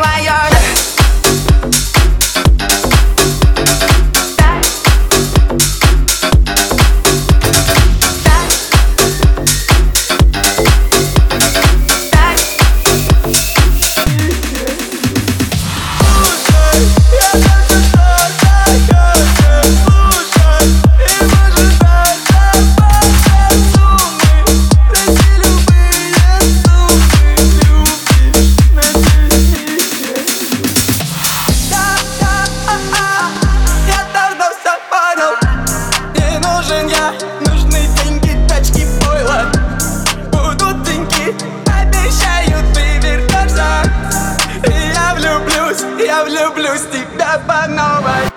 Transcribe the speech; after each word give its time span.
why 0.00 0.20
you're 0.20 0.57
влюблюсь 46.28 46.82
в 46.82 46.90
тебя 46.90 47.40
по 47.46 47.66
новой. 47.68 48.28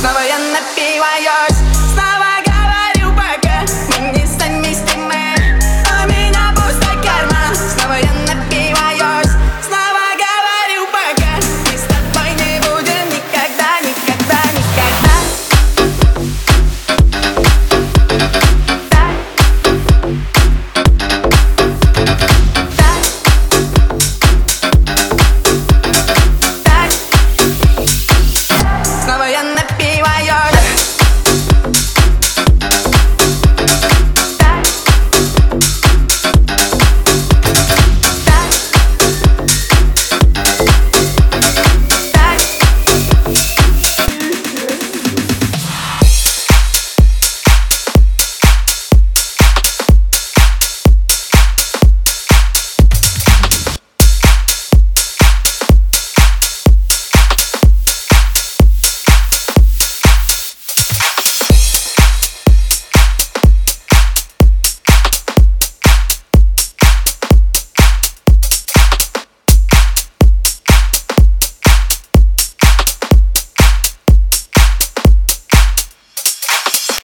Снова 0.00 0.20
я 0.20 0.38
напиваюсь 0.38 1.53